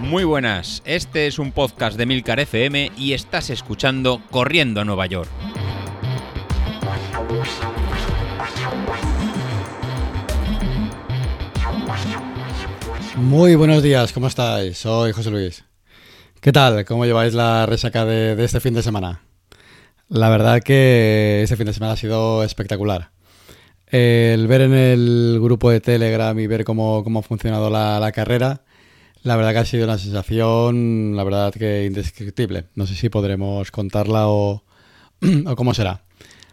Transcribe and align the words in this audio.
Muy 0.00 0.24
buenas, 0.24 0.82
este 0.86 1.26
es 1.26 1.38
un 1.38 1.52
podcast 1.52 1.98
de 1.98 2.06
Milcar 2.06 2.40
FM 2.40 2.92
y 2.96 3.12
estás 3.12 3.50
escuchando 3.50 4.22
Corriendo 4.30 4.80
a 4.80 4.84
Nueva 4.84 5.04
York. 5.06 5.28
Muy 13.16 13.56
buenos 13.56 13.82
días, 13.82 14.12
¿cómo 14.12 14.28
estáis? 14.28 14.78
Soy 14.78 15.12
José 15.12 15.30
Luis. 15.30 15.64
¿Qué 16.40 16.52
tal? 16.52 16.84
¿Cómo 16.84 17.04
lleváis 17.04 17.34
la 17.34 17.66
resaca 17.66 18.04
de, 18.04 18.42
este 18.42 18.60
fin 18.60 18.72
de 18.72 18.82
semana? 18.82 19.22
La 20.08 20.30
verdad 20.30 20.62
que 20.62 21.42
este 21.42 21.56
fin 21.56 21.66
de 21.66 21.74
semana 21.74 21.92
ha 21.92 21.96
sido 21.96 22.44
espectacular. 22.44 23.10
El 23.90 24.46
ver 24.46 24.62
en 24.62 24.74
el 24.74 25.38
grupo 25.40 25.70
de 25.70 25.80
Telegram 25.80 26.38
y 26.38 26.46
ver 26.46 26.64
cómo, 26.64 27.04
ha 27.06 27.22
funcionado 27.22 27.70
la, 27.70 28.12
carrera, 28.12 28.62
la 29.22 29.36
verdad 29.36 29.52
que 29.52 29.58
ha 29.58 29.64
sido 29.64 29.84
una 29.84 29.98
sensación, 29.98 31.16
la 31.16 31.24
verdad 31.24 31.52
que 31.52 31.86
indescriptible. 31.86 32.66
No 32.74 32.86
sé 32.86 32.94
si 32.94 33.08
podremos 33.08 33.70
contarla 33.70 34.28
o, 34.28 34.62
o 35.46 35.56
cómo 35.56 35.74
será. 35.74 36.02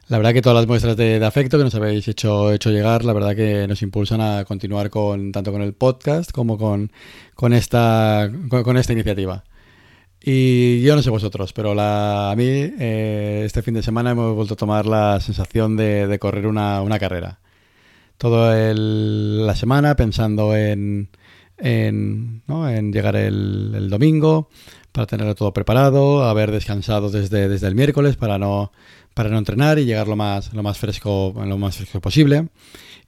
La 0.08 0.18
verdad 0.18 0.34
que 0.34 0.44
todas 0.44 0.56
las 0.56 0.68
muestras 0.68 0.96
de, 0.96 1.24
afecto 1.26 1.58
que 1.58 1.64
nos 1.64 1.74
habéis 1.74 2.08
hecho, 2.08 2.52
hecho 2.54 2.70
llegar, 2.70 3.04
la 3.04 3.14
verdad 3.14 3.36
que 3.36 3.68
nos 3.68 3.82
impulsan 3.82 4.22
a 4.22 4.46
continuar 4.46 4.92
con 4.92 5.32
tanto 5.32 5.52
con 5.52 5.64
el 5.64 5.74
podcast 5.74 6.32
como 6.32 6.60
con, 6.60 6.92
con, 7.34 7.54
esta, 7.54 8.32
con, 8.50 8.78
esta 8.78 8.94
iniciativa. 8.94 9.44
Y 10.28 10.82
yo 10.82 10.96
no 10.96 11.04
sé 11.04 11.12
vosotros, 11.12 11.54
pero 11.54 11.76
la, 11.76 12.32
a 12.32 12.36
mí 12.36 12.48
eh, 12.48 13.44
este 13.46 13.62
fin 13.62 13.76
de 13.76 13.84
semana 13.84 14.10
hemos 14.10 14.34
vuelto 14.34 14.56
a 14.56 14.58
tomar 14.58 14.88
la 14.88 15.20
sensación 15.20 15.78
de, 15.78 16.18
correr 16.20 16.48
una, 16.48 16.98
carrera. 17.00 17.38
Toda 18.18 18.74
la 18.74 19.56
semana 19.56 19.96
pensando 19.96 20.56
en, 20.56 21.10
en, 21.60 22.42
en 22.48 22.92
llegar 22.92 23.16
el, 23.16 23.88
domingo, 23.88 24.50
para 24.92 25.06
tenerlo 25.06 25.36
todo 25.36 25.54
preparado, 25.54 26.24
haber 26.24 26.50
descansado 26.50 27.12
desde, 27.12 27.46
el 27.68 27.76
miércoles 27.76 28.16
para 28.16 28.40
no 28.40 28.72
para 29.14 29.30
no 29.30 29.38
entrenar 29.38 29.78
y 29.78 29.86
llegar 29.86 30.08
lo 30.08 30.16
más, 30.16 30.52
lo 30.54 30.64
más, 30.64 30.80
fresco, 30.80 31.36
lo 31.36 31.58
más 31.60 31.78
fresco 31.78 32.02
posible. 32.02 32.48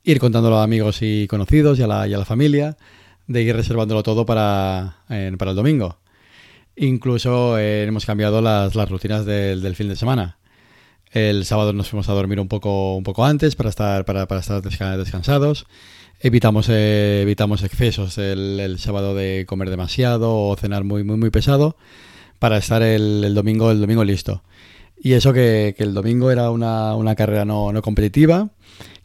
Ir 0.03 0.19
contándolo 0.19 0.59
a 0.59 0.63
amigos 0.63 0.99
y 1.01 1.25
conocidos 1.25 1.79
y 1.79 1.81
a 1.81 1.87
la, 1.87 2.07
y 2.07 2.13
a 2.13 2.19
la 2.19 2.25
familia, 2.25 2.77
de 3.25 3.41
ir 3.41 3.55
reservándolo 3.55 4.03
todo 4.03 4.23
para 4.23 4.97
el 5.09 5.35
domingo. 5.35 5.97
Incluso 6.77 7.57
eh, 7.57 7.83
hemos 7.83 8.05
cambiado 8.05 8.41
las, 8.41 8.75
las 8.75 8.89
rutinas 8.89 9.25
del, 9.25 9.61
del, 9.61 9.75
fin 9.75 9.89
de 9.89 9.95
semana. 9.95 10.37
El 11.11 11.43
sábado 11.45 11.73
nos 11.73 11.89
fuimos 11.89 12.07
a 12.07 12.13
dormir 12.13 12.39
un 12.39 12.47
poco, 12.47 12.95
un 12.95 13.03
poco 13.03 13.25
antes 13.25 13.55
para 13.55 13.69
estar, 13.69 14.05
para, 14.05 14.27
para 14.27 14.41
estar 14.41 14.61
descansados. 14.61 15.65
Evitamos, 16.19 16.67
eh, 16.69 17.21
evitamos 17.23 17.63
excesos 17.63 18.17
el, 18.19 18.77
sábado 18.79 19.15
de 19.15 19.45
comer 19.47 19.69
demasiado 19.69 20.35
o 20.35 20.55
cenar 20.55 20.83
muy, 20.83 21.03
muy, 21.03 21.17
muy 21.17 21.31
pesado 21.31 21.77
para 22.39 22.57
estar 22.57 22.83
el, 22.83 23.33
domingo, 23.33 23.71
el 23.71 23.81
domingo 23.81 24.03
listo. 24.03 24.43
Y 24.99 25.13
eso 25.13 25.33
que, 25.33 25.75
el 25.79 25.93
domingo 25.95 26.29
era 26.31 26.51
una, 26.51 27.15
carrera 27.15 27.45
no, 27.45 27.73
competitiva, 27.81 28.49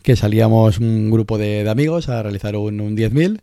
que 0.03 0.17
salíamos 0.17 0.79
un 0.79 1.11
grupo 1.11 1.39
de, 1.39 1.69
amigos 1.69 2.11
a 2.11 2.23
realizar 2.23 2.57
un, 2.57 2.81
un 2.81 2.97
10.000 2.97 3.41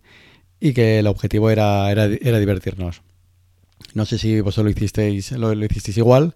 y 0.60 0.74
que 0.74 1.00
el 1.00 1.08
objetivo 1.08 1.50
era, 1.50 1.90
era, 1.92 2.08
divertirnos. 2.08 3.02
No 3.94 4.06
sé 4.06 4.18
si 4.18 4.42
vosotros 4.42 4.66
lo 4.66 4.72
hicisteis, 4.72 5.32
lo, 5.34 5.54
hicisteis 5.54 5.98
igual, 5.98 6.36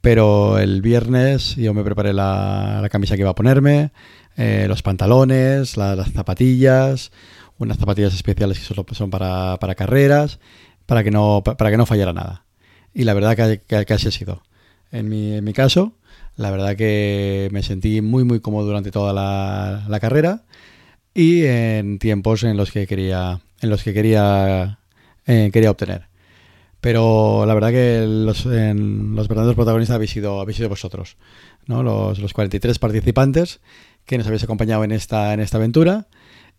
pero 0.00 0.58
el 0.58 0.82
viernes 0.82 1.56
yo 1.56 1.74
me 1.74 1.84
preparé 1.84 2.12
la, 2.12 2.86
camisa 2.90 3.16
que 3.16 3.22
iba 3.22 3.30
a 3.30 3.34
ponerme, 3.34 3.92
eh, 4.36 4.66
los 4.68 4.82
pantalones, 4.82 5.76
las 5.76 6.12
zapatillas, 6.12 7.12
unas 7.58 7.78
zapatillas 7.78 8.14
especiales 8.14 8.58
que 8.58 8.64
solo 8.64 8.86
son 8.92 9.10
para, 9.10 9.58
carreras, 9.76 10.40
para 10.86 11.04
que, 11.04 11.10
no, 11.10 11.42
para 11.44 11.70
que 11.70 11.76
no 11.76 11.86
fallara 11.86 12.12
nada. 12.12 12.44
Y 12.94 13.04
la 13.04 13.14
verdad 13.14 13.36
que, 13.36 13.60
que, 13.66 13.84
que 13.84 13.94
así 13.94 14.08
ha 14.08 14.10
sido 14.10 14.42
en 14.92 15.08
mi, 15.08 15.34
en 15.34 15.44
mi 15.44 15.52
caso. 15.52 15.94
La 16.36 16.50
verdad 16.50 16.76
que 16.76 17.48
me 17.52 17.62
sentí 17.62 18.00
muy 18.00 18.24
muy 18.24 18.40
cómodo 18.40 18.66
durante 18.66 18.90
toda 18.90 19.12
la, 19.12 20.00
carrera 20.00 20.44
y 21.14 21.44
en 21.44 21.98
tiempos 21.98 22.44
en 22.44 22.56
los 22.56 22.70
que 22.70 22.86
quería 22.86 23.40
en 23.60 23.70
los 23.70 23.82
que 23.82 23.92
quería 23.92 24.78
eh, 25.26 25.50
quería 25.52 25.70
obtener. 25.70 26.09
Pero 26.80 27.44
la 27.46 27.54
verdad 27.54 27.70
que 27.70 28.06
los, 28.06 28.46
los 28.46 29.28
verdaderos 29.28 29.54
protagonistas 29.54 29.94
habéis 29.94 30.12
sido, 30.12 30.40
habéis 30.40 30.56
sido 30.56 30.68
vosotros, 30.68 31.16
¿no? 31.66 31.82
los, 31.82 32.18
los 32.18 32.32
43 32.32 32.78
participantes 32.78 33.60
que 34.06 34.16
nos 34.16 34.26
habéis 34.26 34.44
acompañado 34.44 34.82
en 34.84 34.92
esta, 34.92 35.34
en 35.34 35.40
esta 35.40 35.58
aventura 35.58 36.06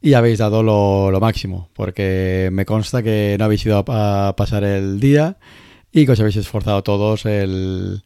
y 0.01 0.13
habéis 0.13 0.39
dado 0.39 0.63
lo, 0.63 1.11
lo 1.11 1.19
máximo, 1.19 1.69
porque 1.73 2.49
me 2.51 2.65
consta 2.65 3.03
que 3.03 3.35
no 3.37 3.45
habéis 3.45 3.65
ido 3.65 3.83
a, 3.87 4.35
pasar 4.35 4.63
el 4.63 4.99
día 4.99 5.37
y 5.91 6.05
que 6.05 6.13
os 6.13 6.19
habéis 6.19 6.37
esforzado 6.37 6.81
todos 6.81 7.25
el, 7.25 8.03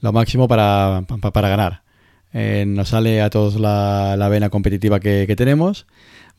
lo 0.00 0.12
máximo 0.12 0.46
para, 0.46 1.02
para, 1.32 1.48
ganar. 1.48 1.82
Eh, 2.32 2.64
nos 2.66 2.90
sale 2.90 3.22
a 3.22 3.30
todos 3.30 3.58
la, 3.58 4.16
la 4.16 4.28
vena 4.28 4.50
competitiva 4.50 5.00
que, 5.00 5.34
tenemos. 5.36 5.86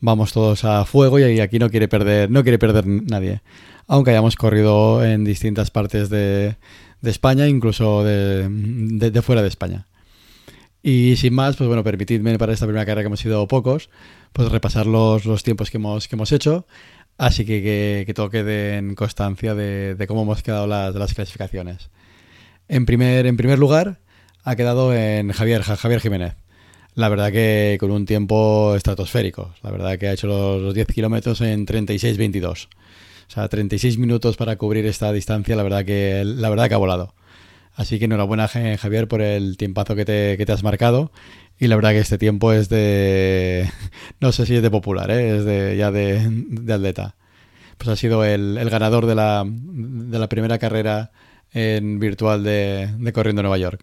Vamos 0.00 0.32
todos 0.32 0.64
a 0.64 0.84
fuego 0.84 1.18
y 1.18 1.40
aquí 1.40 1.58
no 1.58 1.70
quiere 1.70 1.88
perder, 1.88 2.30
no 2.30 2.42
quiere 2.42 2.58
perder 2.58 2.86
nadie. 2.86 3.42
Aunque 3.86 4.10
hayamos 4.12 4.36
corrido 4.36 5.04
en 5.04 5.24
distintas 5.24 5.70
partes 5.70 6.08
de, 6.08 6.56
de 7.00 7.10
España, 7.10 7.48
incluso 7.48 8.04
de, 8.04 8.48
de, 8.48 9.22
fuera 9.22 9.42
de 9.42 9.48
España. 9.48 9.86
Y 10.82 11.16
sin 11.16 11.34
más, 11.34 11.56
pues 11.56 11.68
bueno, 11.68 11.84
permitidme 11.84 12.38
para 12.38 12.52
esta 12.52 12.66
primera 12.66 12.86
carrera 12.86 13.02
que 13.02 13.06
hemos 13.08 13.20
sido 13.20 13.46
pocos, 13.48 13.90
pues 14.32 14.50
repasar 14.50 14.86
los, 14.86 15.26
los 15.26 15.42
tiempos 15.42 15.70
que 15.70 15.76
hemos, 15.76 16.08
que 16.08 16.16
hemos 16.16 16.32
hecho. 16.32 16.66
Así 17.18 17.44
que, 17.44 18.04
que, 18.06 18.14
todo 18.14 18.30
quede 18.30 18.78
en 18.78 18.94
constancia 18.94 19.54
de, 19.54 19.94
de 19.94 20.06
cómo 20.06 20.22
hemos 20.22 20.42
quedado 20.42 20.66
las, 20.66 20.94
las 20.94 21.12
clasificaciones. 21.12 21.90
En 22.68 22.86
primer, 22.86 23.26
en 23.26 23.36
primer 23.36 23.58
lugar, 23.58 23.98
ha 24.44 24.56
quedado 24.56 24.94
en 24.94 25.32
Javier, 25.32 25.62
Javier 25.62 26.00
Jiménez. 26.00 26.34
La 26.94 27.08
verdad 27.08 27.30
que 27.30 27.76
con 27.80 27.90
un 27.90 28.06
tiempo 28.06 28.74
estratosférico. 28.74 29.54
La 29.62 29.70
verdad 29.70 29.98
que 29.98 30.08
ha 30.08 30.12
hecho 30.12 30.26
los, 30.26 30.74
10 30.74 30.86
kilómetros 30.88 31.40
en 31.40 31.66
36-22. 31.66 32.66
O 32.66 33.32
sea, 33.32 33.48
36 33.48 33.96
minutos 33.98 34.36
para 34.36 34.56
cubrir 34.56 34.86
esta 34.86 35.12
distancia, 35.12 35.54
la 35.54 35.62
verdad 35.62 35.84
que, 35.84 36.24
la 36.24 36.50
verdad 36.50 36.68
que 36.68 36.74
ha 36.74 36.78
volado. 36.78 37.14
Así 37.74 37.98
que 37.98 38.06
enhorabuena, 38.06 38.48
Javier, 38.48 39.06
por 39.06 39.22
el 39.22 39.56
tiempazo 39.56 39.94
que 39.94 40.04
te, 40.04 40.36
que 40.36 40.44
te 40.44 40.52
has 40.52 40.64
marcado. 40.64 41.12
Y 41.58 41.68
la 41.68 41.76
verdad 41.76 41.90
que 41.90 41.98
este 41.98 42.18
tiempo 42.18 42.52
es 42.52 42.68
de. 42.68 43.70
No 44.20 44.32
sé 44.32 44.46
si 44.46 44.56
es 44.56 44.62
de 44.62 44.70
popular, 44.70 45.10
¿eh? 45.10 45.36
es 45.36 45.44
de, 45.44 45.76
ya 45.76 45.90
de, 45.90 46.26
de 46.28 46.72
atleta. 46.72 47.16
Pues 47.78 47.88
ha 47.88 47.96
sido 47.96 48.24
el, 48.24 48.68
ganador 48.68 49.06
de 49.06 49.14
la, 49.14 49.44
de 49.46 50.18
la 50.18 50.28
primera 50.28 50.58
carrera 50.58 51.12
en 51.52 51.98
virtual 51.98 52.44
de, 52.44 53.10
Corriendo 53.14 53.42
Nueva 53.42 53.56
York. 53.56 53.82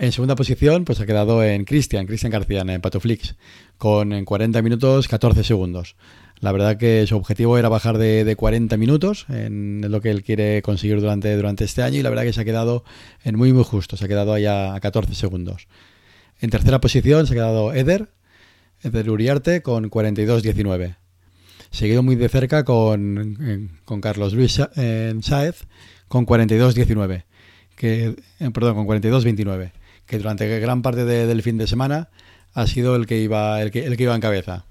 En 0.00 0.12
segunda 0.12 0.36
posición, 0.36 0.84
pues 0.84 1.00
ha 1.00 1.06
quedado 1.06 1.42
en 1.42 1.64
Cristian, 1.64 2.06
Cristian 2.06 2.30
García, 2.30 2.60
en 2.60 2.80
Patoflix, 2.80 3.34
con 3.78 4.12
en 4.12 4.24
40 4.24 4.62
minutos 4.62 5.08
14 5.08 5.42
segundos. 5.42 5.96
La 6.38 6.52
verdad 6.52 6.76
que 6.76 7.04
su 7.08 7.16
objetivo 7.16 7.58
era 7.58 7.68
bajar 7.68 7.98
de, 7.98 8.22
de 8.22 8.36
40 8.36 8.76
minutos, 8.76 9.26
en 9.28 9.84
lo 9.90 10.00
que 10.00 10.10
él 10.10 10.22
quiere 10.22 10.62
conseguir 10.62 11.00
durante, 11.00 11.34
durante 11.34 11.64
este 11.64 11.82
año, 11.82 11.98
y 11.98 12.02
la 12.04 12.10
verdad 12.10 12.22
que 12.22 12.32
se 12.32 12.40
ha 12.40 12.44
quedado 12.44 12.84
en 13.24 13.36
muy 13.36 13.52
muy 13.52 13.64
justo, 13.64 13.96
se 13.96 14.04
ha 14.04 14.08
quedado 14.08 14.32
allá 14.32 14.72
a 14.72 14.78
14 14.78 15.16
segundos. 15.16 15.66
En 16.40 16.50
tercera 16.50 16.80
posición 16.80 17.26
se 17.26 17.32
ha 17.32 17.36
quedado 17.36 17.74
Eder, 17.74 18.08
Eder 18.84 19.10
Uriarte, 19.10 19.62
con 19.62 19.90
42-19. 19.90 20.94
Seguido 21.72 22.04
muy 22.04 22.14
de 22.14 22.28
cerca 22.28 22.64
con, 22.64 23.80
con 23.84 24.00
Carlos 24.00 24.32
Luis 24.32 24.52
Sáez, 24.52 25.66
con 26.06 26.24
42-19, 26.24 27.24
que, 27.74 28.14
eh, 28.38 28.50
perdón, 28.52 28.76
con 28.76 28.86
42-29, 28.86 29.72
que 30.08 30.18
durante 30.18 30.58
gran 30.58 30.82
parte 30.82 31.04
del 31.04 31.42
fin 31.42 31.58
de 31.58 31.66
semana 31.66 32.08
ha 32.54 32.66
sido 32.66 32.96
el 32.96 33.06
que 33.06 33.20
iba, 33.20 33.60
el 33.62 33.70
que, 33.70 33.94
iba 33.98 34.14
en 34.14 34.20
cabeza. 34.20 34.64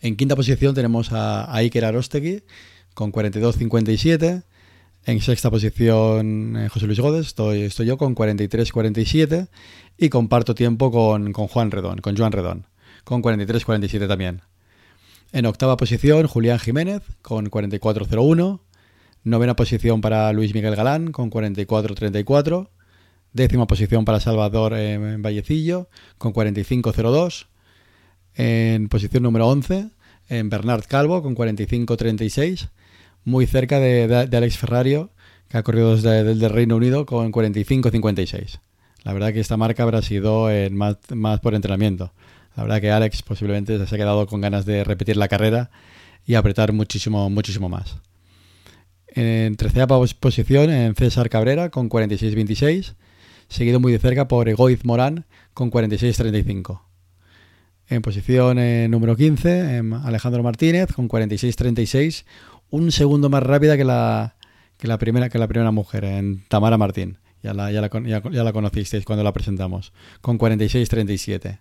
En 0.00 0.16
quinta 0.16 0.34
posición 0.34 0.74
tenemos 0.74 1.12
a, 1.12 1.54
Iker 1.54 1.84
Arostegui 1.84 2.42
con 2.94 3.12
42-57. 3.12 4.42
En 5.04 5.20
sexta 5.20 5.50
posición 5.50 6.56
eh, 6.56 6.68
José 6.68 6.86
Luis 6.86 6.98
Godes, 6.98 7.28
estoy, 7.28 7.62
estoy 7.62 7.86
yo 7.86 7.96
con 7.96 8.16
43-47 8.16 9.48
y 9.98 10.08
comparto 10.08 10.54
tiempo 10.56 10.90
con, 10.90 11.32
con, 11.32 11.46
Juan 11.46 11.70
Redón, 11.70 11.98
con 11.98 12.16
Juan 12.16 12.32
Redón, 12.32 12.66
con 13.04 13.22
43-47 13.22 14.08
también. 14.08 14.42
En 15.30 15.46
octava 15.46 15.76
posición 15.76 16.26
Julián 16.26 16.58
Jiménez 16.58 17.02
con 17.22 17.50
44-01. 17.50 18.60
Novena 19.22 19.56
posición 19.56 20.00
para 20.00 20.32
Luis 20.32 20.54
Miguel 20.54 20.74
Galán 20.74 21.12
con 21.12 21.30
44-34. 21.30 22.68
Décima 23.36 23.66
posición 23.66 24.06
para 24.06 24.18
Salvador 24.18 24.72
eh, 24.74 25.18
Vallecillo 25.18 25.90
con 26.16 26.32
45-02. 26.32 27.48
En 28.34 28.88
posición 28.88 29.24
número 29.24 29.46
11, 29.48 29.90
en 30.30 30.48
Bernard 30.48 30.84
Calvo 30.88 31.22
con 31.22 31.36
45-36. 31.36 32.70
Muy 33.26 33.46
cerca 33.46 33.78
de, 33.78 34.26
Alex 34.32 34.56
Ferrario, 34.56 35.10
que 35.50 35.58
ha 35.58 35.62
corrido 35.62 35.96
desde 35.96 36.20
el 36.20 36.48
Reino 36.48 36.76
Unido 36.76 37.04
con 37.04 37.30
45-56. 37.30 38.58
La 39.04 39.12
verdad 39.12 39.34
que 39.34 39.40
esta 39.40 39.58
marca 39.58 39.82
habrá 39.82 40.00
sido 40.00 40.48
más, 40.70 40.96
más 41.14 41.40
por 41.40 41.54
entrenamiento. 41.54 42.14
La 42.56 42.62
verdad 42.62 42.80
que 42.80 42.90
Alex 42.90 43.20
posiblemente 43.20 43.86
se 43.86 43.94
ha 43.94 43.98
quedado 43.98 44.26
con 44.26 44.40
ganas 44.40 44.64
de 44.64 44.82
repetir 44.82 45.18
la 45.18 45.28
carrera 45.28 45.70
y 46.24 46.36
apretar 46.36 46.72
muchísimo, 46.72 47.28
muchísimo 47.28 47.68
más. 47.68 47.96
En 49.08 49.56
tercera 49.56 49.86
posición 49.86 50.70
en 50.70 50.94
César 50.94 51.28
Cabrera 51.28 51.68
con 51.68 51.90
46-26, 51.90 52.94
seguido 53.48 53.80
muy 53.80 53.92
de 53.92 53.98
cerca 53.98 54.28
por 54.28 54.48
Egoiz 54.48 54.84
Morán 54.84 55.24
con 55.54 55.70
46-35. 55.70 56.80
En 57.88 58.02
posición 58.02 58.58
eh, 58.58 58.88
número 58.88 59.16
15, 59.16 59.82
Alejandro 60.04 60.42
Martínez 60.42 60.92
con 60.92 61.08
46-36, 61.08 62.24
un 62.70 62.90
segundo 62.90 63.30
más 63.30 63.42
rápida 63.42 63.76
que 63.76 63.84
la, 63.84 64.36
que 64.76 64.88
la, 64.88 64.98
primera, 64.98 65.28
que 65.28 65.38
la 65.38 65.46
primera 65.46 65.70
mujer, 65.70 66.04
en 66.04 66.44
Tamara 66.48 66.78
Martín. 66.78 67.18
Ya 67.42 67.54
la, 67.54 67.70
ya 67.70 67.80
la, 67.80 67.88
ya 68.30 68.44
la 68.44 68.52
conocisteis 68.52 69.04
cuando 69.04 69.22
la 69.22 69.32
presentamos, 69.32 69.92
con 70.20 70.36
46-37. 70.36 71.60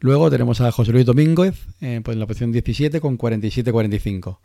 Luego 0.00 0.30
tenemos 0.30 0.60
a 0.60 0.70
José 0.70 0.92
Luis 0.92 1.06
Domínguez 1.06 1.66
eh, 1.80 2.00
pues 2.04 2.14
en 2.14 2.20
la 2.20 2.26
posición 2.26 2.52
17 2.52 3.00
con 3.00 3.18
47-45. 3.18 4.38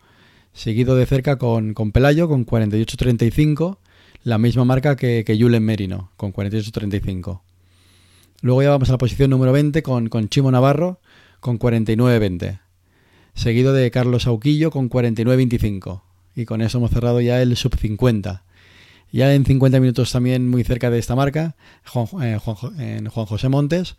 Seguido 0.51 0.95
de 0.95 1.05
cerca 1.05 1.37
con, 1.37 1.73
con 1.73 1.91
Pelayo 1.91 2.27
con 2.27 2.45
48-35, 2.45 3.77
la 4.23 4.37
misma 4.37 4.65
marca 4.65 4.95
que, 4.95 5.23
que 5.25 5.37
Julen 5.37 5.63
Merino, 5.63 6.11
con 6.17 6.33
48-35. 6.33 7.41
Luego 8.41 8.61
ya 8.61 8.69
vamos 8.71 8.89
a 8.89 8.93
la 8.93 8.97
posición 8.97 9.29
número 9.29 9.51
20 9.51 9.83
con, 9.83 10.09
con 10.09 10.27
Chimo 10.29 10.51
Navarro 10.51 10.99
con 11.39 11.59
49-20. 11.59 12.59
Seguido 13.33 13.73
de 13.73 13.89
Carlos 13.91 14.27
Auquillo 14.27 14.71
con 14.71 14.89
49-25. 14.89 16.01
Y 16.35 16.45
con 16.45 16.61
eso 16.61 16.77
hemos 16.77 16.91
cerrado 16.91 17.21
ya 17.21 17.41
el 17.41 17.55
sub 17.55 17.75
50. 17.77 18.43
Ya 19.11 19.33
en 19.33 19.45
50 19.45 19.79
minutos 19.79 20.11
también 20.11 20.49
muy 20.49 20.63
cerca 20.63 20.89
de 20.89 20.99
esta 20.99 21.15
marca, 21.15 21.55
Juan, 21.85 22.07
eh, 22.23 22.39
Juan, 22.39 23.07
José 23.07 23.47
Montes 23.47 23.95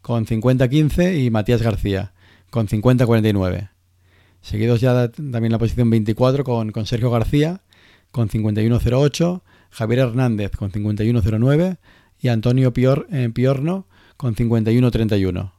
con 0.00 0.24
50-15 0.24 1.22
y 1.22 1.30
Matías 1.30 1.60
García 1.60 2.12
con 2.48 2.66
50-49. 2.66 3.68
Seguidos 4.40 4.80
ya 4.80 5.10
también 5.10 5.52
la 5.52 5.58
posición 5.58 5.90
24 5.90 6.42
con, 6.42 6.72
con 6.72 6.86
Sergio 6.86 7.10
García 7.10 7.60
con 8.10 8.28
51-08, 8.28 9.42
Javier 9.70 10.00
Hernández 10.00 10.52
con 10.56 10.70
51-09 10.72 11.78
y 12.18 12.28
Antonio 12.28 12.72
eh, 12.76 13.30
Piorno 13.32 13.86
con 14.16 14.34
51-31. 14.34 15.52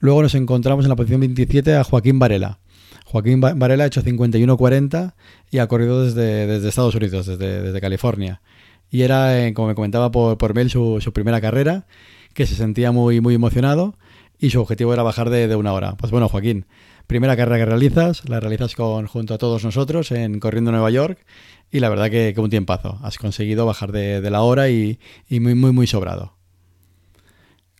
Luego 0.00 0.22
nos 0.22 0.34
encontramos 0.34 0.84
en 0.84 0.90
la 0.90 0.96
posición 0.96 1.20
27 1.20 1.74
a 1.74 1.84
Joaquín 1.84 2.18
Varela. 2.18 2.60
Joaquín 3.04 3.40
Varela 3.40 3.84
ha 3.84 3.86
hecho 3.86 4.02
51-40 4.02 5.14
y 5.50 5.58
ha 5.58 5.68
corrido 5.68 6.04
desde, 6.04 6.68
Estados 6.68 6.94
Unidos, 6.94 7.26
desde, 7.26 7.62
desde, 7.62 7.80
California. 7.80 8.42
Y 8.90 9.02
era, 9.02 9.46
eh, 9.46 9.54
como 9.54 9.68
me 9.68 9.74
comentaba 9.74 10.10
por, 10.10 10.38
por 10.38 10.54
mail, 10.54 10.70
su, 10.70 11.00
su, 11.00 11.12
primera 11.12 11.40
carrera, 11.40 11.86
que 12.34 12.46
se 12.46 12.54
sentía 12.54 12.92
muy, 12.92 13.20
muy 13.20 13.34
emocionado 13.34 13.96
y 14.38 14.50
su 14.50 14.60
objetivo 14.60 14.92
era 14.92 15.02
bajar 15.02 15.30
de, 15.30 15.48
de, 15.48 15.56
una 15.56 15.72
hora. 15.72 15.96
Pues 15.96 16.10
bueno, 16.12 16.28
Joaquín, 16.28 16.66
primera 17.06 17.36
carrera 17.36 17.58
que 17.58 17.66
realizas, 17.66 18.28
la 18.28 18.40
realizas 18.40 18.74
con, 18.74 19.06
junto 19.06 19.34
a 19.34 19.38
todos 19.38 19.64
nosotros 19.64 20.10
en 20.10 20.40
Corriendo 20.40 20.72
Nueva 20.72 20.90
York 20.90 21.24
y 21.70 21.80
la 21.80 21.88
verdad 21.88 22.10
que, 22.10 22.32
que 22.34 22.40
un 22.40 22.50
tiempazo. 22.50 22.98
Has 23.02 23.18
conseguido 23.18 23.66
bajar 23.66 23.92
de, 23.92 24.30
la 24.30 24.42
hora 24.42 24.68
y, 24.68 24.98
y, 25.28 25.40
muy, 25.40 25.54
muy, 25.54 25.72
muy 25.72 25.86
sobrado. 25.86 26.34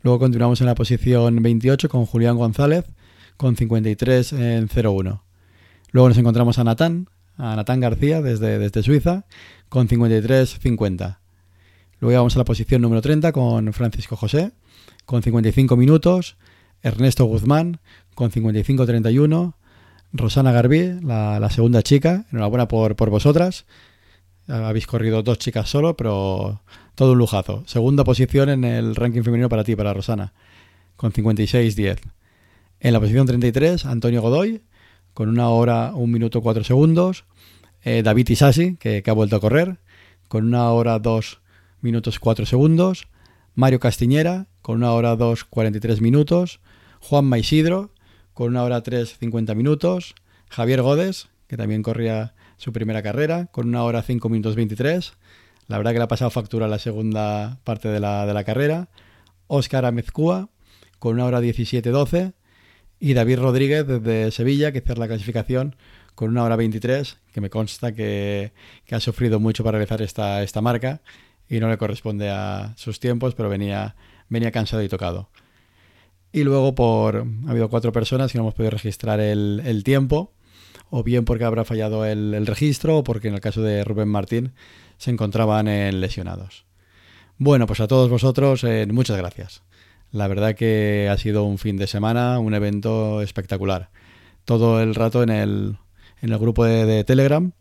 Luego 0.02 0.18
continuamos 0.18 0.60
en 0.60 0.66
la 0.66 0.74
posición 0.74 1.42
28 1.42 1.88
con 1.88 2.06
Julián 2.06 2.36
González 2.36 2.84
con 3.36 3.56
53 3.56 4.32
en 4.32 4.68
01. 4.68 5.24
Luego 5.90 6.08
nos 6.08 6.18
encontramos 6.18 6.58
a 6.58 6.64
Natán, 6.64 7.08
a 7.36 7.56
Natán 7.56 7.80
García 7.80 8.22
desde, 8.22 8.58
desde 8.58 8.82
Suiza 8.82 9.24
con 9.68 9.88
53-50. 9.88 11.18
Luego 11.98 12.18
vamos 12.18 12.36
a 12.36 12.38
la 12.38 12.44
posición 12.44 12.82
número 12.82 13.02
30 13.02 13.32
con 13.32 13.72
Francisco 13.72 14.16
José 14.16 14.52
con 15.06 15.22
55 15.22 15.76
minutos, 15.76 16.36
Ernesto 16.86 17.24
Guzmán 17.24 17.80
con 18.14 18.30
55-31, 18.30 19.54
Rosana 20.12 20.52
Garbí, 20.52 21.00
la, 21.02 21.50
segunda 21.50 21.82
chica, 21.82 22.26
enhorabuena 22.30 22.68
por, 22.68 22.94
por 22.94 23.10
vosotras. 23.10 23.66
Habéis 24.46 24.86
corrido 24.86 25.24
dos 25.24 25.38
chicas 25.38 25.68
solo, 25.68 25.96
pero 25.96 26.62
todo 26.94 27.12
un 27.12 27.18
lujazo. 27.18 27.64
Segunda 27.66 28.04
posición 28.04 28.48
en 28.50 28.64
el 28.64 28.94
ranking 28.94 29.22
femenino 29.22 29.48
para 29.48 29.64
ti, 29.64 29.74
para 29.74 29.92
Rosana, 29.92 30.32
con 30.94 31.12
56-10. 31.12 31.98
En 32.78 32.92
la 32.92 33.00
posición 33.00 33.26
33, 33.26 33.84
Antonio 33.84 34.22
Godoy, 34.22 34.62
con 35.12 35.28
una 35.28 35.48
hora, 35.48 35.92
un 35.92 36.12
minuto, 36.12 36.40
cuatro 36.40 36.62
segundos. 36.62 37.24
Eh, 37.82 38.02
David 38.04 38.28
Isasi, 38.28 38.76
que, 38.76 39.02
ha 39.04 39.12
vuelto 39.12 39.34
a 39.34 39.40
correr, 39.40 39.78
con 40.28 40.44
una 40.44 40.70
hora, 40.70 41.00
dos 41.00 41.40
minutos, 41.80 42.20
cuatro 42.20 42.46
segundos. 42.46 43.08
Mario 43.56 43.80
Castiñera, 43.80 44.46
con 44.62 44.76
una 44.76 44.92
hora, 44.92 45.16
dos, 45.16 45.42
43 45.44 46.00
minutos. 46.00 46.60
Juan 47.08 47.24
Maisidro, 47.24 47.92
con 48.34 48.48
una 48.48 48.64
hora 48.64 48.82
3, 48.82 49.18
50 49.20 49.54
minutos. 49.54 50.16
Javier 50.48 50.82
Godes, 50.82 51.28
que 51.46 51.56
también 51.56 51.84
corría 51.84 52.34
su 52.56 52.72
primera 52.72 53.00
carrera, 53.00 53.46
con 53.46 53.68
una 53.68 53.84
hora 53.84 54.02
5 54.02 54.28
minutos 54.28 54.56
23. 54.56 55.12
La 55.68 55.76
verdad 55.76 55.92
que 55.92 55.98
le 55.98 56.04
ha 56.04 56.08
pasado 56.08 56.32
factura 56.32 56.66
la 56.66 56.80
segunda 56.80 57.60
parte 57.62 57.86
de 57.86 58.00
la, 58.00 58.26
de 58.26 58.34
la 58.34 58.42
carrera. 58.42 58.88
Óscar 59.46 59.84
Amezcúa, 59.84 60.48
con 60.98 61.14
una 61.14 61.26
hora 61.26 61.40
17-12. 61.40 62.32
Y 62.98 63.14
David 63.14 63.38
Rodríguez 63.38 63.86
desde 63.86 64.32
Sevilla, 64.32 64.72
que 64.72 64.80
cierra 64.80 64.98
la 64.98 65.06
clasificación 65.06 65.76
con 66.16 66.30
una 66.30 66.42
hora 66.42 66.56
23, 66.56 67.18
que 67.32 67.40
me 67.40 67.50
consta 67.50 67.92
que, 67.92 68.52
que, 68.84 68.96
ha 68.96 69.00
sufrido 69.00 69.38
mucho 69.38 69.62
para 69.62 69.78
realizar 69.78 70.02
esta, 70.02 70.42
esta 70.42 70.60
marca 70.60 71.02
y 71.48 71.60
no 71.60 71.68
le 71.68 71.78
corresponde 71.78 72.30
a 72.30 72.74
sus 72.76 72.98
tiempos, 72.98 73.36
pero 73.36 73.48
venía, 73.48 73.94
venía 74.28 74.50
cansado 74.50 74.82
y 74.82 74.88
tocado. 74.88 75.30
Y 76.36 76.44
luego 76.44 76.74
por 76.74 77.26
ha 77.46 77.50
habido 77.50 77.70
cuatro 77.70 77.92
personas 77.92 78.30
que 78.30 78.36
no 78.36 78.44
hemos 78.44 78.52
podido 78.52 78.72
registrar 78.72 79.20
el, 79.20 79.82
tiempo, 79.86 80.34
o 80.90 81.02
bien 81.02 81.24
porque 81.24 81.44
habrá 81.44 81.64
fallado 81.64 82.04
el, 82.04 82.46
registro, 82.46 82.98
o 82.98 83.04
porque 83.04 83.28
en 83.28 83.34
el 83.34 83.40
caso 83.40 83.62
de 83.62 83.82
Rubén 83.84 84.08
Martín 84.08 84.52
se 84.98 85.10
encontraban 85.10 85.66
en 85.66 85.98
lesionados. 85.98 86.66
Bueno, 87.38 87.66
pues 87.66 87.80
a 87.80 87.88
todos 87.88 88.10
vosotros, 88.10 88.64
eh, 88.64 88.86
muchas 88.86 89.16
gracias. 89.16 89.62
La 90.12 90.28
verdad 90.28 90.54
que 90.54 91.08
ha 91.10 91.16
sido 91.16 91.44
un 91.44 91.56
fin 91.56 91.78
de 91.78 91.86
semana, 91.86 92.38
un 92.38 92.52
evento 92.52 93.22
espectacular. 93.22 93.88
Todo 94.44 94.82
el 94.82 94.94
rato 94.94 95.22
en 95.22 95.30
el, 95.30 95.78
en 96.20 96.32
el 96.34 96.38
grupo 96.38 96.66
de, 96.66 97.02
Telegram 97.04 97.52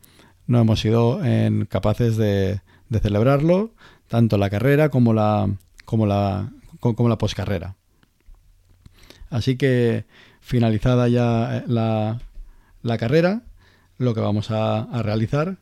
no 0.48 0.60
hemos 0.60 0.82
sido 0.82 1.22
capaces 1.70 2.18
de, 2.18 2.60
de, 2.90 3.00
celebrarlo, 3.00 3.72
tanto 4.10 4.38
la 4.38 4.50
carrera 4.50 4.90
como 4.90 5.14
la, 5.14 5.50
como 5.86 6.06
la, 6.06 6.52
como 6.82 7.08
la 7.08 7.18
poscarrera. 7.18 7.78
Así 9.30 9.58
que 9.58 10.06
finalizada 10.42 11.08
ya 11.08 11.58
eh, 11.58 11.64
la, 11.68 12.22
la 12.84 12.98
carrera, 12.98 13.42
lo 13.98 14.14
que 14.14 14.22
vamos 14.22 14.52
a, 14.52 14.88
realizar, 15.02 15.58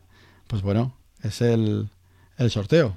pues 0.46 0.62
bueno, 0.62 0.94
es 1.22 1.40
el, 1.40 1.88
el 2.38 2.50
sorteo. 2.50 2.96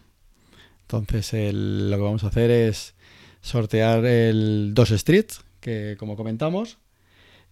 Entonces 0.81 1.53
lo 1.53 1.95
que 1.95 2.03
vamos 2.03 2.23
a 2.23 2.27
hacer 2.27 2.49
es 2.51 2.93
sortear 3.41 4.05
el 4.05 4.73
dos 4.73 4.89
streets, 4.89 5.41
que 5.59 5.95
como 5.99 6.15
comentamos, 6.15 6.77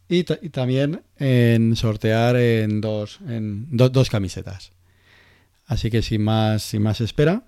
y, 0.08 0.20
y 0.20 0.50
también 0.50 1.02
en 1.18 1.76
sortear 1.76 2.36
en 2.36 2.82
dos, 2.82 3.20
en 3.28 3.68
do 3.76 3.90
dos 3.90 4.10
camisetas. 4.10 4.72
Así 5.66 5.90
que 5.90 6.02
sin 6.02 6.24
más, 6.24 6.64
sin 6.64 6.84
más 6.84 7.02
espera, 7.02 7.44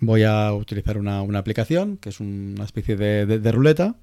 voy 0.00 0.22
a 0.22 0.52
utilizar 0.52 0.98
una, 0.98 1.22
una 1.22 1.38
aplicación 1.38 1.96
que 1.96 2.10
es 2.10 2.20
una 2.20 2.64
especie 2.64 2.96
de, 2.96 3.26
de, 3.26 3.52
ruleta 3.52 3.96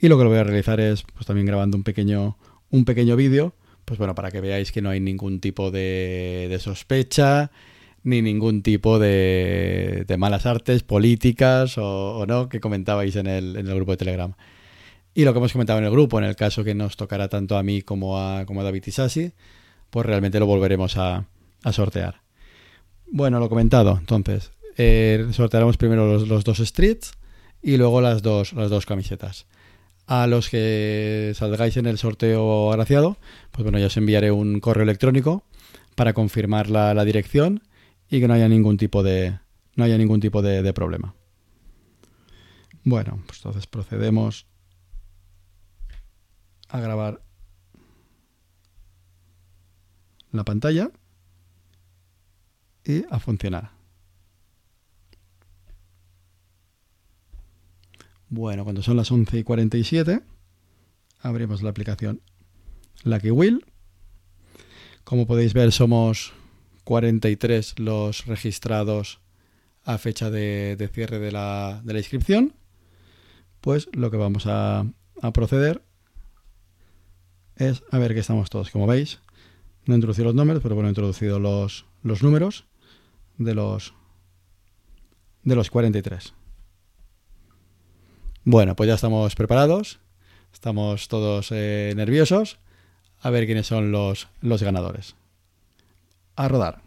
y 0.00 0.08
lo 0.08 0.16
que 0.16 0.24
lo 0.24 0.30
voy 0.30 0.38
a 0.38 0.44
realizar 0.44 0.80
es 0.80 1.02
pues 1.02 1.26
también 1.26 1.46
grabando 1.46 1.76
un 1.76 1.84
pequeño, 1.84 2.38
un 2.70 2.84
pequeño 2.84 3.16
vídeo 3.16 3.54
pues 3.84 3.98
bueno, 3.98 4.14
para 4.14 4.30
que 4.30 4.40
veáis 4.40 4.70
que 4.70 4.82
no 4.82 4.90
hay 4.90 5.00
ningún 5.00 5.40
tipo 5.40 5.70
de, 5.70 6.46
de 6.50 6.58
sospecha 6.58 7.50
ni 8.04 8.22
ningún 8.22 8.62
tipo 8.62 8.98
de, 8.98 10.04
de 10.06 10.16
malas 10.16 10.46
artes 10.46 10.82
políticas 10.82 11.78
o, 11.78 12.18
o, 12.18 12.26
no 12.26 12.48
que 12.48 12.60
comentabais 12.60 13.16
en 13.16 13.26
el, 13.26 13.56
en 13.56 13.66
el 13.66 13.74
grupo 13.74 13.92
de 13.92 13.96
Telegram. 13.96 14.34
Y 15.14 15.24
lo 15.24 15.32
que 15.32 15.38
hemos 15.38 15.52
comentado 15.52 15.78
en 15.78 15.86
el 15.86 15.90
grupo, 15.90 16.18
en 16.18 16.24
el 16.24 16.36
caso 16.36 16.64
que 16.64 16.74
nos 16.74 16.96
tocará 16.96 17.28
tanto 17.28 17.56
a 17.56 17.62
mí 17.62 17.82
como 17.82 18.18
a, 18.20 18.44
como 18.46 18.60
a 18.60 18.64
David 18.64 18.84
Isasi, 18.86 19.32
pues 19.90 20.06
realmente 20.06 20.38
lo 20.38 20.46
volveremos 20.46 20.96
a, 20.96 21.26
a 21.64 21.72
sortear. 21.72 22.20
Bueno, 23.10 23.40
lo 23.40 23.48
comentado, 23.48 23.96
entonces, 23.98 24.52
eh, 24.78 25.26
sortearemos 25.32 25.76
primero 25.76 26.18
los, 26.24 26.44
dos 26.44 26.58
streets 26.58 27.12
y 27.60 27.76
luego 27.76 28.00
las 28.00 28.22
dos, 28.22 28.52
las 28.52 28.70
dos 28.70 28.86
camisetas. 28.86 29.46
A 30.06 30.26
los 30.26 30.48
que 30.48 31.32
salgáis 31.34 31.76
en 31.76 31.86
el 31.86 31.98
sorteo 31.98 32.72
agraciado, 32.72 33.18
pues 33.50 33.64
bueno, 33.64 33.78
ya 33.78 33.86
os 33.86 33.96
enviaré 33.96 34.30
un 34.30 34.60
correo 34.60 34.84
electrónico 34.84 35.44
para 35.96 36.14
confirmar 36.14 36.70
la, 36.70 37.04
dirección 37.04 37.62
y 38.08 38.20
que 38.20 38.28
no 38.28 38.34
haya 38.34 38.48
ningún 38.48 38.78
tipo 38.78 39.02
de, 39.02 39.38
no 39.74 39.84
haya 39.84 39.98
ningún 39.98 40.20
tipo 40.20 40.40
de 40.40 40.72
problema. 40.72 41.14
Bueno, 42.84 43.22
pues 43.26 43.40
entonces 43.40 43.66
procedemos 43.66 44.46
a 46.68 46.80
grabar 46.80 47.20
la 50.32 50.44
pantalla 50.44 50.90
y 52.84 53.04
a 53.10 53.18
funcionar. 53.18 53.77
Bueno, 58.30 58.64
cuando 58.64 58.82
son 58.82 58.96
las 58.96 59.10
11 59.10 59.38
y 59.38 59.42
47, 59.42 60.20
abrimos 61.20 61.62
la 61.62 61.70
aplicación 61.70 62.20
Lucky 63.04 63.30
Wheel. 63.30 63.64
Como 65.04 65.26
podéis 65.26 65.54
ver, 65.54 65.72
somos 65.72 66.34
43 66.84 67.78
los 67.78 68.26
registrados 68.26 69.20
a 69.84 69.96
fecha 69.96 70.30
de, 70.30 70.90
cierre 70.92 71.18
de 71.18 71.32
la, 71.32 71.82
inscripción. 71.86 72.54
Pues 73.62 73.88
lo 73.92 74.10
que 74.10 74.18
vamos 74.18 74.44
a, 74.46 74.84
proceder 75.32 75.82
es 77.56 77.82
a 77.90 77.98
ver 77.98 78.12
que 78.12 78.20
estamos 78.20 78.50
todos. 78.50 78.70
Como 78.70 78.86
veis, 78.86 79.20
no 79.86 79.94
he 79.94 79.96
introducido 79.96 80.26
los 80.26 80.34
nombres, 80.34 80.60
pero 80.62 80.74
bueno, 80.74 80.88
he 80.88 80.90
introducido 80.90 81.40
los, 81.40 81.86
los 82.02 82.22
números 82.22 82.66
de 83.38 83.54
los, 83.54 83.94
de 85.44 85.56
los 85.56 85.70
43. 85.70 86.34
Bueno, 88.50 88.76
pues 88.76 88.88
ya 88.88 88.94
estamos 88.94 89.34
preparados, 89.34 90.00
estamos 90.54 91.08
todos 91.08 91.48
eh, 91.50 91.92
nerviosos, 91.94 92.56
a 93.20 93.28
ver 93.28 93.44
quiénes 93.44 93.66
son 93.66 93.92
los, 93.92 94.28
los 94.40 94.62
ganadores. 94.62 95.16
A 96.34 96.48
rodar. 96.48 96.80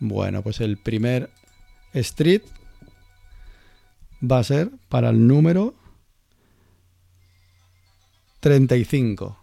Bueno, 0.00 0.42
pues 0.42 0.60
el 0.60 0.78
primer 0.78 1.30
street 1.92 2.42
va 4.20 4.40
a 4.40 4.42
ser 4.42 4.72
para 4.88 5.10
el 5.10 5.28
número 5.28 5.74
35. 8.40 9.38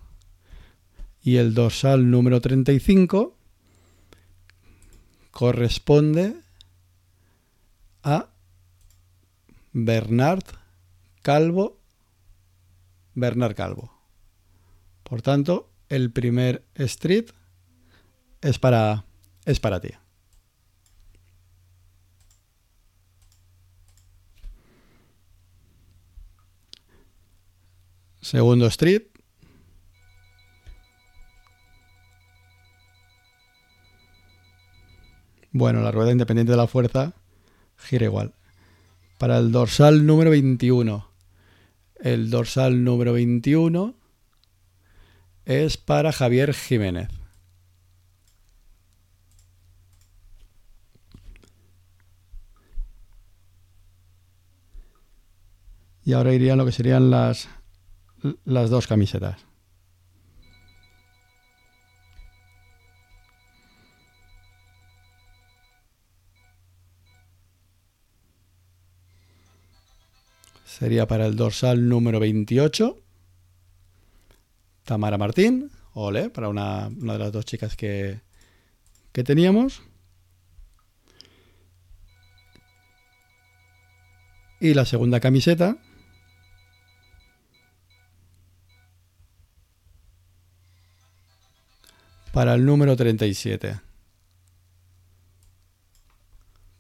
Y 1.22 1.38
el 1.38 1.54
dorsal 1.54 2.12
número 2.12 2.42
35 2.42 3.34
corresponde 5.32 6.36
a 8.04 8.28
Bernard 9.72 10.44
Calvo, 11.24 11.80
Bernard 13.16 13.56
Calvo. 13.56 13.98
Por 15.04 15.22
tanto, 15.22 15.72
el 15.88 16.12
primer 16.12 16.66
street 16.76 17.28
es 18.42 18.60
para, 18.60 19.06
es 19.46 19.62
para 19.62 19.80
ti. 19.80 19.92
Segundo 28.20 28.66
street. 28.68 29.04
Bueno, 35.52 35.82
la 35.82 35.92
rueda 35.92 36.12
independiente 36.12 36.52
de 36.52 36.58
la 36.58 36.68
fuerza 36.68 37.14
gira 37.78 38.06
igual. 38.06 38.34
Para 39.18 39.38
el 39.38 39.54
dorsal 39.54 40.06
número 40.06 40.30
21 40.32 41.13
el 42.04 42.30
dorsal 42.30 42.84
número 42.84 43.14
21 43.14 43.96
es 45.46 45.78
para 45.78 46.12
Javier 46.12 46.54
Jiménez. 46.54 47.08
Y 56.04 56.12
ahora 56.12 56.34
irían 56.34 56.58
lo 56.58 56.66
que 56.66 56.74
serían 56.74 57.10
las, 57.10 57.48
las 58.44 58.70
dos 58.70 58.88
camisetas. 58.88 59.46
Sería 70.84 71.08
para 71.08 71.28
el 71.28 71.38
dorsal 71.38 71.88
número 71.88 72.20
28. 72.20 73.02
Tamara 74.84 75.18
Martín, 75.18 75.72
ole, 75.94 76.30
para 76.30 76.50
una, 76.50 76.90
de 76.90 77.18
las 77.18 77.32
dos 77.32 77.46
chicas 77.46 77.78
que, 77.78 78.20
que 79.14 79.24
teníamos. 79.24 79.82
Y 84.60 84.74
la 84.74 84.84
segunda 84.84 85.22
camiseta. 85.22 85.78
Para 92.34 92.56
el 92.56 92.66
número 92.66 92.98
37. 92.98 93.80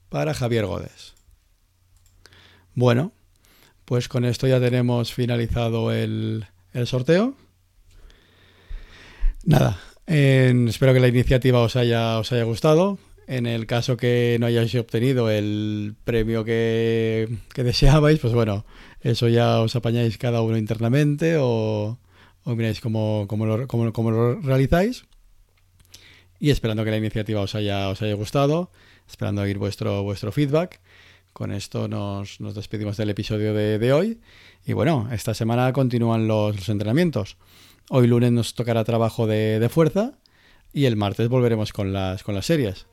Para 0.09 0.33
Javier 0.33 0.65
Godes. 0.65 1.13
Bueno, 2.75 3.13
pues 3.93 4.07
con 4.07 4.25
esto 4.25 4.47
ya 4.47 4.59
tenemos 4.59 5.13
finalizado 5.13 5.91
el, 5.91 6.47
sorteo. 6.85 7.35
Nada, 9.43 9.79
espero 10.07 10.95
que 10.95 10.99
la 10.99 11.09
iniciativa 11.09 11.59
os 11.59 11.75
haya, 11.75 12.17
os 12.17 12.31
haya 12.31 12.43
gustado. 12.43 12.97
En 13.27 13.45
el 13.45 13.67
caso 13.67 13.95
que 13.95 14.37
no 14.39 14.47
hayáis 14.47 14.73
obtenido 14.73 15.29
el 15.29 15.93
premio 16.05 16.43
que, 16.43 17.37
deseabais, 17.55 18.17
pues 18.19 18.33
bueno, 18.33 18.65
eso 19.01 19.27
ya 19.29 19.59
os 19.59 19.75
apañáis 19.75 20.17
cada 20.17 20.41
uno 20.41 20.57
internamente 20.57 21.37
o, 21.37 21.99
o 22.45 22.55
miráis 22.55 22.81
cómo, 22.81 23.27
lo, 23.29 24.41
realizáis. 24.41 25.05
Y 26.39 26.49
esperando 26.49 26.83
que 26.83 26.89
la 26.89 26.97
iniciativa 26.97 27.41
os 27.41 27.53
haya, 27.53 27.89
os 27.89 28.01
haya 28.01 28.15
gustado, 28.15 28.71
esperando 29.07 29.43
oír 29.43 29.59
vuestro, 29.59 30.01
vuestro 30.01 30.31
feedback. 30.31 30.81
Con 31.33 31.51
esto 31.51 31.87
nos, 31.87 32.37
despedimos 32.53 32.95
del 32.95 33.09
episodio 33.09 33.55
de, 33.55 33.93
hoy. 33.93 34.19
Y 34.65 34.73
bueno, 34.73 35.09
esta 35.11 35.33
semana 35.33 35.73
continúan 35.73 36.27
los, 36.27 36.69
entrenamientos. 36.69 37.37
Hoy 37.89 38.05
lunes 38.05 38.31
nos 38.31 38.53
tocará 38.53 38.83
trabajo 38.83 39.25
de, 39.25 39.67
fuerza 39.69 40.13
y 40.71 40.85
el 40.85 40.95
martes 40.95 41.29
volveremos 41.29 41.73
con 41.73 41.91
las, 41.91 42.23
con 42.23 42.35
las 42.35 42.45
series. 42.45 42.85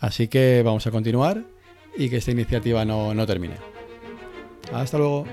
Así 0.00 0.28
que 0.28 0.62
vamos 0.64 0.86
a 0.86 0.90
continuar 0.90 1.44
y 1.96 2.08
que 2.08 2.16
esta 2.16 2.30
iniciativa 2.30 2.86
no, 2.86 3.12
no 3.14 3.26
termine. 3.26 3.56
Hasta 4.72 4.96
luego. 4.96 5.26